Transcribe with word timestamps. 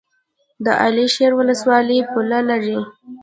د 0.65 0.67
علي 0.83 1.05
شیر 1.15 1.31
ولسوالۍ 1.35 1.99
پوله 2.11 2.39
لري 2.49 2.79